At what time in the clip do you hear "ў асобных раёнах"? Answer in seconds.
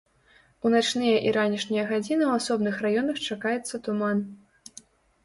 2.29-3.21